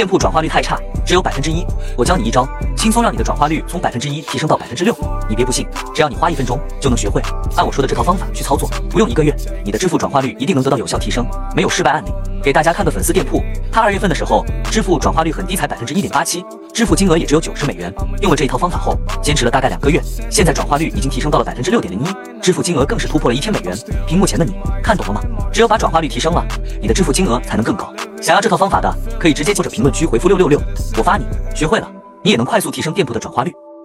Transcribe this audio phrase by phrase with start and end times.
[0.00, 1.62] 店铺转化率太差，只有百分之一。
[1.94, 4.96] 我教你一招，轻松让你的转化率从百分之一提升到百分之六。
[5.28, 7.20] 你别不信，只要你花一分钟就能学会。
[7.54, 9.30] 按我说的这套方法去操作，不用一个月，
[9.62, 12.08] 你的支付转化率一定能得到有效提升，没有失败案例。
[12.42, 16.42] 给大家看个粉丝店铺，他二月份的时候支付转化率很低，才百分之一点八七，
[16.72, 17.92] 支付金额也只有九十美元。
[18.22, 23.76] 用了这一套方法后，坚持了大概两个月，现在转化率已经提升到了百分之六点零一，支付金额更是突破了一千美元。
[24.06, 25.20] 屏幕前的你看懂了吗？
[25.52, 26.42] 只有把转化率提升了，
[26.80, 27.92] 你的支付金额才能更高。
[28.20, 30.60] 想要这套方法的，可以直接或者评论区回复六六六，
[30.98, 31.24] 我发你。
[31.54, 31.90] 学会了，
[32.22, 33.52] 你也能快速提升店铺的转化率。